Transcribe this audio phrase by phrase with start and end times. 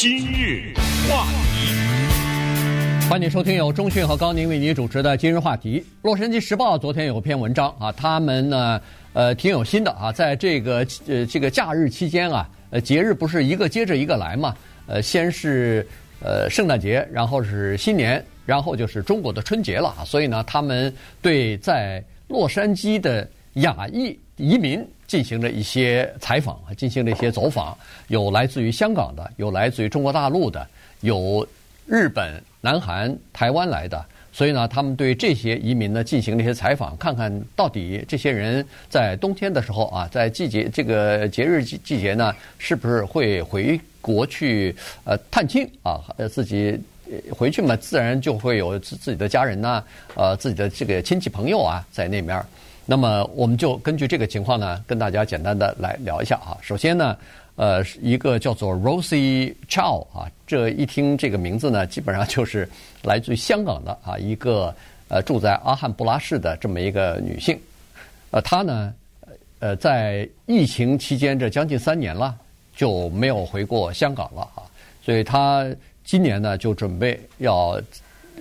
[0.00, 0.72] 今日
[1.10, 5.84] 话题，欢迎收听由中讯和高宁为您主持的今日话题。
[6.02, 8.80] 洛杉矶时报昨天有篇文章啊，他们呢
[9.12, 14.54] 呃挺有心的啊，在这个呃这个假日期间啊，呃节日不是一个接着一个来嘛，
[14.86, 15.84] 呃先是
[16.20, 27.76] 呃圣诞节，然后是新年，然后就是中国的春节了啊，所以呢，他们对在洛杉矶的亚裔移民进行了一些采访，进行了一些走访，
[28.06, 30.66] 有来自于香港的，有来自于中国大陆的，
[31.00, 31.46] 有
[31.86, 46.00] 日本、南韩、台湾来的，所以呢，他们对这些移民呢进行了一些采访，看看到底这些人在冬天的时候啊，在季节这个节日季季节呢，是不是会回国去呃探亲啊？
[46.16, 46.78] 呃，自己
[47.30, 49.82] 回去嘛，自然就会有自自己的家人呐，
[50.14, 52.40] 呃，自己的这个亲戚朋友啊，在那边。
[52.90, 56.56] 那么我们就根据这个情况呢，跟大家简单的来聊一下啊。
[56.62, 57.14] 首先呢，
[57.56, 62.66] 呃，一个叫做 Rosie Chow 啊，这一听这个名字呢，基本上就是
[63.02, 64.74] 来自于香港的啊，一个
[65.08, 67.60] 呃住在阿汉布拉市的这么一个女性。
[68.30, 68.94] 呃，她呢，
[69.58, 72.34] 呃，在疫情期间这将近三年了，
[72.74, 74.64] 就没有回过香港了啊。
[75.04, 75.66] 所以她
[76.04, 77.78] 今年呢，就准备要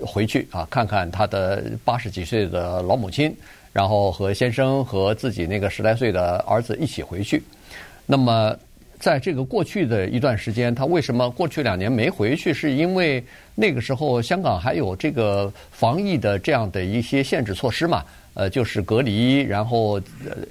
[0.06, 3.36] 回去啊，看看她的八十几岁的老母亲。
[3.74, 7.42] 然后和先生和自己那个十来岁的儿子一起回去。
[8.06, 8.56] 那么，
[9.00, 12.54] 在这个过去的一段时间，他为什么过去两年没回去？
[12.54, 18.04] 是因为那个时候香港还有这个防疫的这样的一些限制措施嘛？
[18.34, 20.00] 呃，就是隔离，然后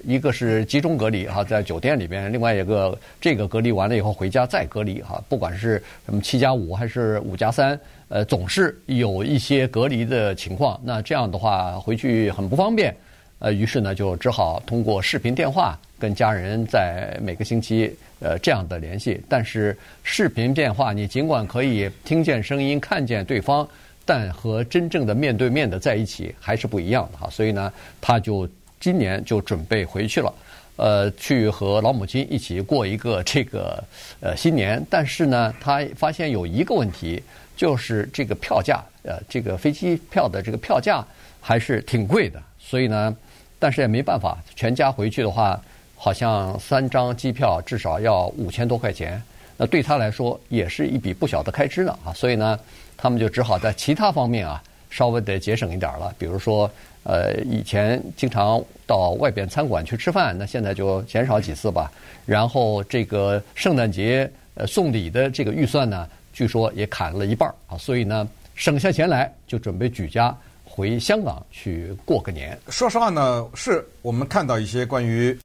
[0.03, 5.23] 一个是集中隔离哈，在酒店里边；另外一个这个隔离完了以后回家再隔离哈。
[5.29, 10.77] 不管是什么七加五还是五加三，呃，总是有一些隔离的情况。
[10.83, 12.93] 那这样的话回去很不方便。
[13.39, 19.21] 呃，于是呢，就只好通过视频电话跟家人在每个星期呃这样的联系。
[19.29, 23.67] 但是视频电话，你尽管可以听见声音、看见对方，
[24.05, 27.29] 但和真正的面对面的在一起还是不一样的哈。
[27.29, 27.71] 所以呢，
[28.01, 28.49] 他就
[28.79, 30.33] 今年就准备回去了，
[30.77, 33.83] 呃，去和老母亲一起过一个这个
[34.19, 34.83] 呃新年。
[34.89, 37.21] 但是呢，他发现有一个问题，
[37.55, 41.05] 就是这个票价，呃，这个飞机票的这个票价
[41.39, 42.41] 还是挺贵的。
[42.57, 43.15] 所以呢。
[43.59, 45.59] 但是也没办法，全家回去的话，
[45.95, 49.21] 好像三张机票至少要五千多块钱，
[49.57, 52.13] 那对他来说也是一笔不小的开支呢啊！
[52.13, 52.59] 所以呢，
[52.95, 56.13] 他们就只好在其他方面啊稍微得节省一点了。
[56.19, 56.69] 比如说，
[57.03, 61.91] 呃，以前经常到外边餐馆去吃饭，那现在就减少几次吧。
[62.25, 67.75] 然后这个圣诞节呃送礼的这个预算呢，据说也砍了一半啊。
[67.77, 70.35] 所以呢，省下钱来就准备举家。
[70.69, 72.59] 回香港去过个年。
[72.69, 75.37] 说实话呢，是我们看到一些关于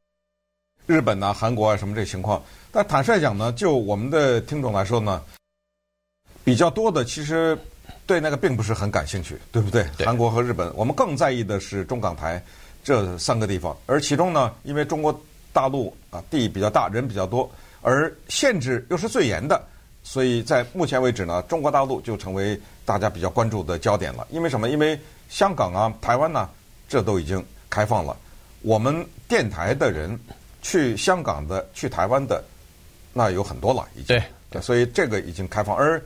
[0.87, 2.43] 日本呐、啊、韩国啊什么这情况。
[2.71, 5.23] 但坦率讲呢，就我们的听众来说呢，
[6.43, 7.57] 比较多的其实
[8.07, 9.87] 对那个并不是很感兴趣，对不对？
[9.97, 10.05] 对。
[10.05, 12.43] 韩国和日本，我们更在意的是中港台
[12.83, 13.77] 这三个地方。
[13.87, 15.19] 而其中呢，因为中国
[15.53, 17.51] 大陆啊地比较大，人比较多，
[17.81, 19.63] 而限制又是最严的。
[20.03, 24.27] 所以在目前为止呢，中国大陆就成为大家比较关注的焦点了。
[24.31, 24.69] 因为什么？
[24.69, 24.99] 因为
[25.29, 26.49] 香港啊、台湾呢，
[26.89, 28.17] 这都已经开放了。
[28.63, 30.19] 我们电台的人
[30.63, 32.43] 去香港的、去台湾的，
[33.13, 34.07] 那有很多了，已经。
[34.07, 34.23] 对。
[34.51, 34.63] 对。
[34.63, 35.77] 所以这个已经开放。
[35.77, 36.03] 而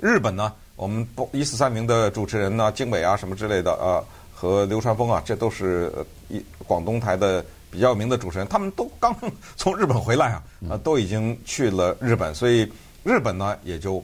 [0.00, 5.92] 日本呢，我们不一四三零的主持人呢，经纬啊什么之类的啊，和流川枫啊，这都是
[6.28, 7.44] 一广东台的。
[7.70, 9.14] 比较有名的主持人，他们都刚
[9.54, 12.66] 从日本回来啊，啊，都已经去了日本，所以
[13.04, 14.02] 日本呢也就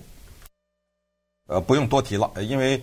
[1.47, 2.82] 呃不用多提了，因为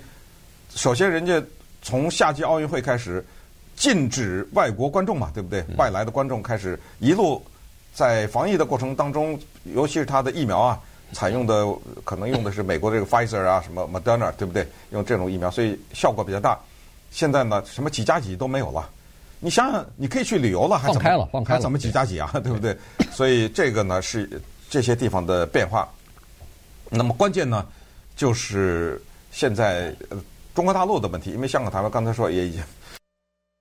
[0.76, 1.42] 首先人家
[1.82, 3.26] 从夏季奥运会开始
[3.76, 5.64] 禁止外国观众嘛，对不对？
[5.78, 7.44] 外来的观众开始一路
[7.94, 10.80] 在防疫的过程当中，尤其是他的疫苗啊，
[11.12, 11.66] 采用的
[12.04, 14.68] 可能用的是美国这个 Pfizer 啊，什么 Moderna，对不对？
[14.92, 16.58] 用这种疫苗，所以效果比较大。
[17.10, 18.88] 现在呢，什么几加几都没有了。
[19.40, 22.30] 你想想，你可以去旅游了，还怎么放开了，放开了，还怎么几加几啊？
[22.44, 22.78] 对不对？
[23.12, 24.30] 所以这个呢是
[24.70, 25.90] 这些地方的变化。
[26.90, 27.66] 那么关键呢，
[28.16, 29.96] 就是现在
[30.54, 32.62] 中国大陆的问题，因为香港、台湾刚才说也已经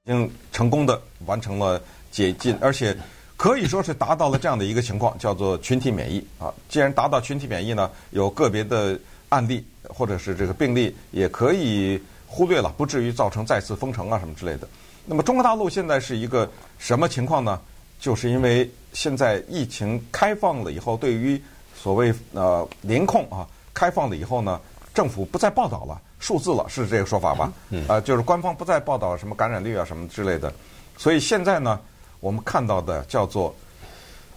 [0.04, 1.80] 已经成功的完成了
[2.10, 2.96] 解禁，而且
[3.36, 6.52] 可以说是达到了这样的一个情况，叫做群体免疫啊。
[6.68, 8.98] 既然达到群体免疫呢，有个别的
[9.28, 14.68] 案例或者是这个病例也可以忽略了，不至于造成再次封城啊什么之类的。
[15.06, 17.60] 那么中国大陆现在是一个什么情况呢？
[17.98, 21.40] 就是因为现在疫情开放了以后，对于
[21.76, 24.60] 所谓呃联控啊开放了以后呢，
[24.92, 27.52] 政府不再报道了数字了，是这个说法吧？
[27.70, 27.86] 嗯。
[27.88, 30.52] 啊，就是官方不再报道什么感染率啊什么之类的，
[30.96, 31.80] 所以现在呢，
[32.20, 33.54] 我们看到的叫做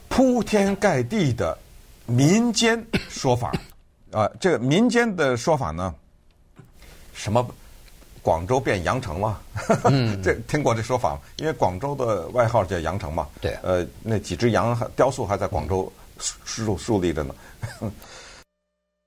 [0.07, 1.57] 铺天盖地的
[2.05, 3.51] 民间说法
[4.11, 5.93] 啊， 这个民间的说法呢，
[7.13, 7.45] 什么
[8.21, 9.41] 广州变羊城了？
[9.85, 11.19] 嗯、 这听过这说法吗？
[11.37, 13.27] 因为广州的外号叫羊城嘛。
[13.41, 13.57] 对。
[13.63, 17.35] 呃，那几只羊雕塑还在广州树树立着呢。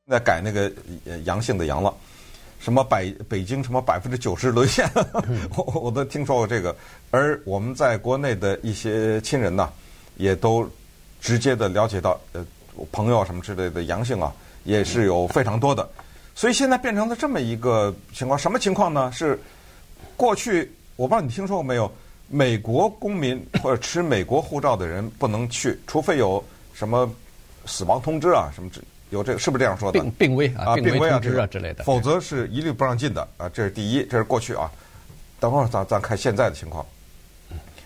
[0.08, 0.72] 那改那个
[1.24, 1.92] 阳性的阳了，
[2.60, 4.88] 什么百北京什么百分之九十沦陷，
[5.56, 6.74] 我我都听说过这个。
[7.10, 9.68] 而我们在国内的一些亲人呢，
[10.16, 10.70] 也都
[11.20, 12.46] 直接的了解到，呃，
[12.92, 14.32] 朋友什么之类的阳性啊，
[14.62, 15.88] 也是有非常多的。
[16.36, 19.10] 所以现在变成了这么一个情况，什么情况呢？
[19.10, 19.36] 是
[20.16, 21.92] 过去我不知道你听说过没有，
[22.28, 26.42] 美国公民 或者持美国护照的人不能去，除非有
[26.72, 27.12] 什么
[27.64, 28.80] 死亡通知啊什么之。
[29.10, 30.00] 有这个是不是这样说的？
[30.00, 33.48] 病病危啊，病危通知啊之类的，否则是一律不让进的啊。
[33.48, 34.70] 这是第一，这是过去啊。
[35.38, 36.84] 等会儿咱咱看现在的情况。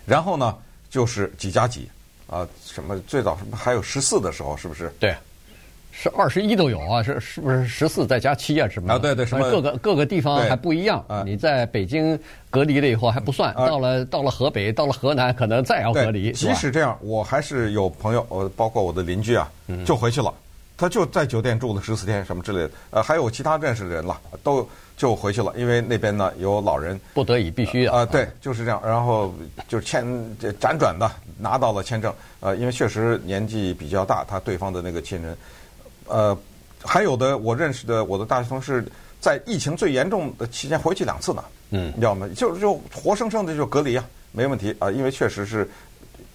[0.05, 0.57] 然后呢，
[0.89, 1.89] 就是几加几
[2.27, 2.47] 啊？
[2.65, 4.91] 什么最早什么还有十四的时候，是不是？
[4.99, 5.15] 对，
[5.91, 7.03] 是二十一都有啊？
[7.03, 8.67] 是是不是十四再加七啊？
[8.67, 8.93] 什么的？
[8.95, 9.51] 啊，对对，什么？
[9.51, 11.05] 各个各个地方还不一样。
[11.23, 12.17] 你在北京
[12.49, 16.31] 隔离了以后还不算，到了到了河北，到了河南，可能再要隔离。
[16.31, 19.51] 即使这样，我还是有朋友，我包括我的邻居啊，
[19.85, 20.33] 就回去了。
[20.81, 24.67] 他就在酒店住了十四天，什么之类的，呃，还有其他认识的人了，都
[24.97, 29.31] 就回去了，因为那边呢有老人，不得已必须啊、呃，对，就是这样，然后
[29.67, 30.03] 就签
[30.59, 31.07] 辗转的
[31.37, 35.37] 拿到了签证，呃，因为确实年纪比较大，他对方的那个亲人，
[36.07, 36.35] 呃，
[36.83, 38.83] 还有的我认识的我的大学同事，
[39.19, 42.27] 在疫情最严重的期间回去两次呢，嗯，你知道吗？
[42.35, 44.75] 就就活生生的就隔离啊，没问题。
[44.79, 45.69] 啊，因为确实是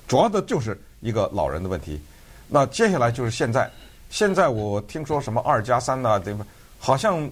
[0.07, 2.01] 主要的就是一个老人的问题，
[2.47, 3.69] 那接下来就是现在。
[4.11, 6.19] 现在我听说什么二加三呢？
[6.21, 6.47] 对吧？
[6.79, 7.29] 好像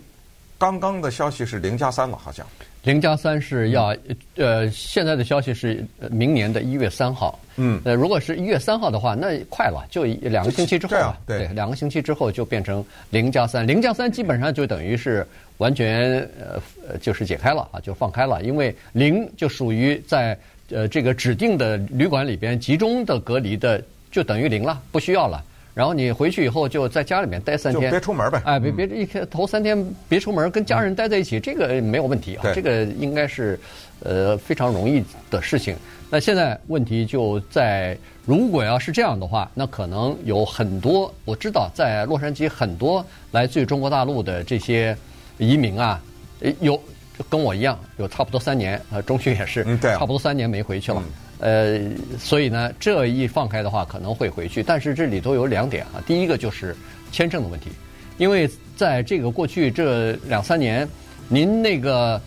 [0.58, 2.46] 刚刚的消息是零加三了，好像
[2.82, 3.96] 零加三是要
[4.36, 7.38] 呃，现在的消息是明年的一月三号。
[7.56, 11.18] 嗯，呃，如果是一月三号的话，那快了，就两个星期之后了。
[11.26, 13.66] 对，两个星期之后就变成零加三。
[13.66, 15.26] 零加三基本上就等于是
[15.58, 20.36] 完全呃，就是解开了啊，就放开了，因为零就属于在
[20.70, 25.42] 呃这个指定的旅馆里边集中的隔离的，就等于零了，不需要了。
[25.74, 28.40] 然后你回去以后就在家里面待三天，别出门呗。
[28.44, 32.44] 哎，别别一天头三天别出门，跟家人待在一起，这个没有问题啊。
[32.54, 33.58] 这个应该是
[34.00, 35.76] 呃非常容易的事情。
[36.08, 44.96] 那现在问题就在，如果要是这样的话，那可能有很多我知道，在洛杉矶很多来自于中国大陆的这些
[45.38, 46.00] 移民啊，
[46.60, 46.80] 有
[47.28, 51.02] 跟我一样，有差不多三年，呃，中学也是，差不多三年没回去了。
[51.40, 51.80] 呃，
[52.18, 56.02] 所以呢，这一放开的话可能会回去，但是这里头有两点啊。
[56.06, 56.74] 第一个就是
[57.12, 57.70] 签证的问题，
[58.18, 60.88] 因为在这个过去这两三年，
[61.28, 62.20] 您那个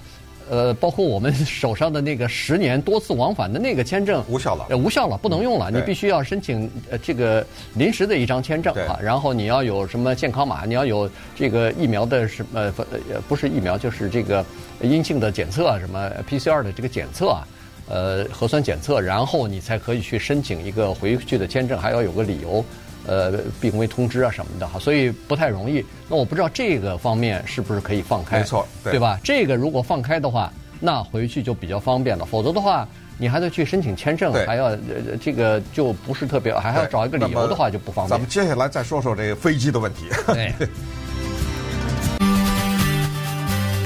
[0.50, 7.46] 呃，包括我们 手上的那个十年多次往返的那个签证无效了，呃，无效了，不能用了，你必须要申请呃这个
[7.76, 12.74] 临时的一张签证啊，然后你要有什么健康码，你要有这个疫苗的什么
[13.12, 14.46] 呃不是疫苗就是这个
[14.82, 17.48] 阴性的检测啊，什么 PCR 的这个检测啊。
[17.90, 22.64] 呃，核酸检测，然后你才可以去申请一个回去的签证，还要有个理由，
[23.06, 25.86] 呃，病危通知啊什么的哈，所以不太容易。
[26.10, 28.40] 那我不知道这个方面是不是可以放开？
[28.40, 29.18] 没错，对，对吧？
[29.24, 32.26] 这个如果放开的话，那回去就比较方便了。
[32.26, 32.86] 否则的话，
[33.18, 34.78] 你还得去申请签证，还要呃
[35.22, 38.10] 这个就不是特别，还要找一个理由的话就不方便。
[38.10, 40.10] 咱们接下来再说说这个飞机的问题。
[40.28, 40.54] 对。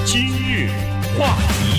[0.03, 0.69] 今日
[1.17, 1.70] 话题。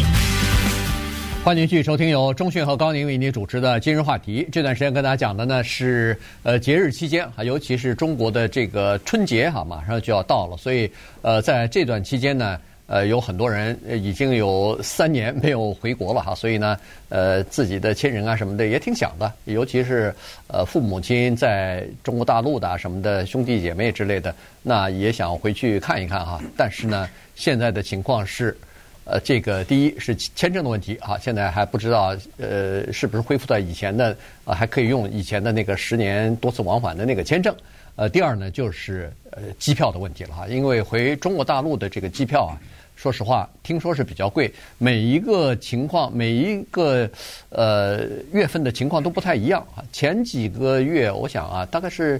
[1.44, 4.49] 欢迎继续收听由中讯和高宁为您主持的今日话题。
[4.52, 10.88] 这段时间跟大家讲的呢是呃节日期间啊，尤其是中国的这个春节哈，马上就要到了，所以
[11.20, 20.14] 呃在这段期间呢，呃有很多人已经有三年没有回国了哈，所以呢呃自己的亲人啊什么的也挺想的，尤其是
[20.46, 24.32] 呃父母亲在中国大陆的什么的兄弟姐妹之类的，
[24.62, 26.40] 那也想回去看一看哈。
[26.56, 28.56] 但是呢，现在的情况是。
[29.04, 37.54] 呃，这个第一是签证的问题啊，现在还不知道呃是不是恢复到以前的啊，还可以用以前的那个十年多次往返的那个签证。
[37.97, 42.54] 呃，第二呢就是呃机票的问题了哈，因为回中国大陆的这个机票啊，
[42.94, 47.11] 说实话听说是比较贵，每一个情况每一个
[47.50, 49.85] 呃月份的情况都不太一样啊。
[49.92, 52.18] 前几个月我想啊，大概是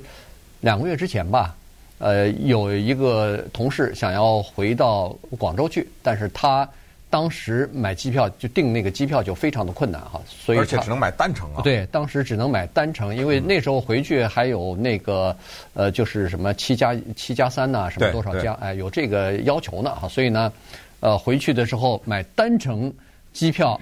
[0.61, 1.57] 两个月之前吧。
[2.03, 6.69] 呃，有一个同事想要回到广州去，但是他
[7.09, 11.63] 当时买机票就订那个机票就非常的困难哈，所以而且只能买单程啊。
[11.63, 15.37] 对，当时只能买单程，因为那时候回去还有那个
[15.75, 20.53] 呃，就是什么七加七加三呐，什么多少加，哎，有这个要求呢哈，所以呢，
[20.99, 22.93] 呃，回去的时候买单程
[23.33, 23.81] 机票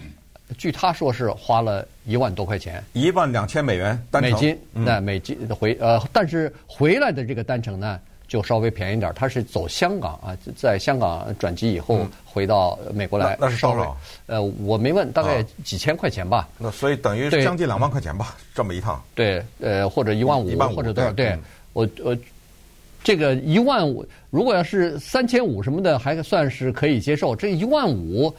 [0.59, 4.31] 据他说是花了一万多块钱，一万两千美元单程。
[4.31, 4.85] 美金，嗯。
[4.85, 7.99] 那美金回呃，但是回来的这个单程呢
[8.31, 13.97] 就稍微便宜点儿，他是走香港啊，在香港转机以后回到美国来，嗯那那是多少？
[14.27, 16.49] 呃，我没问，大概啊几千块钱吧。
[16.57, 19.03] 那所以等于将近两万块钱吧，这么一趟。
[19.17, 21.13] 对，呃，或者一万五一万五或者多少？
[21.13, 21.37] 对
[21.73, 22.17] 我我
[23.03, 27.35] 这个一万五，如果要是三千五什么的，还算是可以接受。
[27.35, 28.33] 这一万五，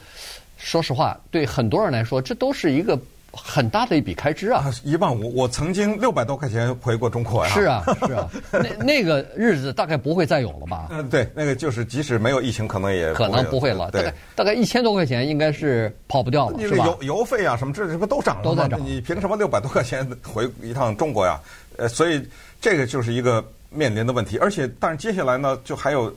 [0.55, 2.97] 说实话，对很多人来说，这都是一个
[3.31, 4.61] 很大的一笔开支啊。
[4.61, 7.51] 啊，一万五，我曾经六百多块钱回过中国呀。
[7.53, 10.87] 是啊， 是啊，那那个日子大概不会再有了吧？
[10.91, 16.85] 嗯，对，那个就是即使没有疫情，可能也可能不会了，大对概，大概一千多块钱应该是跑不掉了，是吧？
[16.85, 18.49] 油油费啊什么这这不都涨了吗？
[18.49, 21.39] 都在涨你凭什么六百多块钱回一趟中国呀？
[21.77, 22.21] 呃，所以
[22.59, 26.13] 这个就是一个面临的问题，而且但是接下来呢，就还有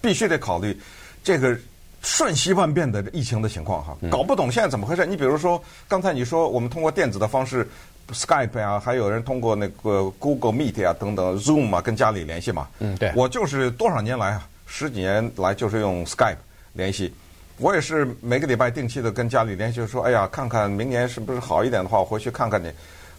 [0.00, 0.74] 必须得考虑
[1.22, 1.54] 这个
[2.02, 5.06] 瞬息万变的疫情的情况哈，搞不懂现在怎么回事。
[5.06, 7.66] 你比如说刚才你说我们通过电子的方式
[8.12, 12.68] ，Skype 啊，还有人通过那个 Google Meet 啊等等 Zoom 啊跟家里联系嘛。
[12.80, 16.36] 嗯对我就是多少年来啊，十几年来就是用 Skype
[16.72, 17.12] 联系。
[17.58, 22.68] 我也是每个礼拜定期的跟家里联系，说，哎呀，看看明年是不是好一点的话，我回去看看你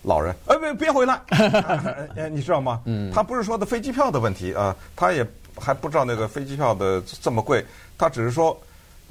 [0.01, 0.35] 老人。
[0.47, 1.21] 哎，别别回来，
[2.17, 2.81] 哎你知道吗？
[2.83, 5.25] 嗯，他不是说的飞机票的问题啊，他也
[5.57, 7.63] 还不知道那个飞机票的这么贵，
[7.97, 8.59] 他只是说，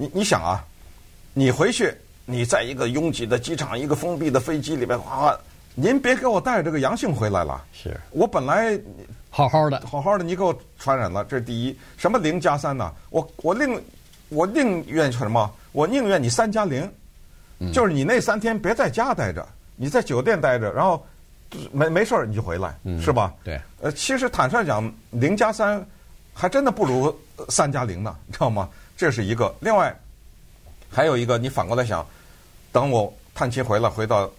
[0.02, 0.64] 你你想啊，
[1.32, 1.94] 你回去
[2.24, 5.38] 你在一个拥挤的机场，一个封闭的飞机里面，啊，
[5.76, 7.62] 您别给我带着这个阳性回来了。
[7.72, 8.76] 是我本来
[9.30, 11.78] 好好的，好好的，你给我传染了，这是第一。
[11.96, 12.92] 什么零加三呢？
[13.10, 13.80] 我我宁
[14.30, 15.48] 我宁愿什么？
[15.70, 16.92] 我宁愿你三加零，
[17.72, 21.06] 就是你那三天别在家待着，你在酒店待着，然后
[21.70, 23.32] 没没事儿你就回来，是吧？
[23.44, 23.60] 对。
[23.80, 25.86] 呃，其实坦率讲，零加三
[26.34, 27.16] 还真的不如
[27.48, 28.68] 三加零呢，你知道吗？
[29.02, 29.52] 这是一个。
[29.58, 29.92] 另外
[30.88, 32.06] 还有一个，你反过来想，
[32.70, 34.30] 等我探亲回来，回到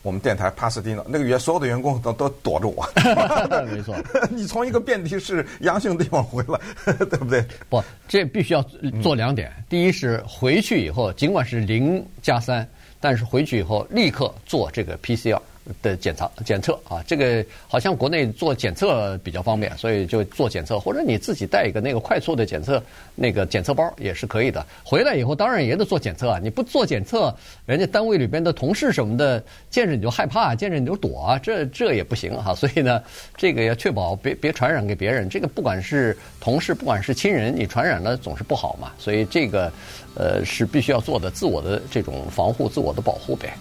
[0.00, 2.88] 我们电台帕斯蒂纳，那个员所有的员工都都躲着我。
[3.70, 3.94] 没错。
[4.32, 6.58] 你从一个遍地是阳性的地方回来，
[6.94, 7.44] 对不对？
[7.68, 8.62] 不，这必须要
[9.02, 9.52] 做两点。
[9.68, 12.66] 第一是回去以后，尽管是零加三，
[12.98, 15.38] 但是回去以后立刻做这个 PCR
[15.82, 17.02] 的检查检测啊。
[17.06, 22.82] 这个好像国内做检测比较方便，所以就做检测，或者你自己带一个那个快速的检测
[23.14, 24.64] 那个检测包也是可以的。
[24.84, 27.34] 回来以后当然也得做检测啊，你不做检测，
[27.66, 33.02] 人家单位里边的同事什么的见着你就害怕，见着你就躲啊，这这也不行哈、所以呢，
[33.36, 35.28] 这个要确保别别传染给别人。
[35.28, 38.92] 这个不管是同事，不管是亲人，你传染了总是不好嘛。
[38.98, 39.72] 所以这个
[40.14, 43.52] 呃是必须要做的，自我的这种防护，自我的保护呗。